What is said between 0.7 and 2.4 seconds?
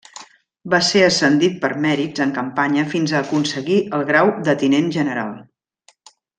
Va ser ascendit per mèrits en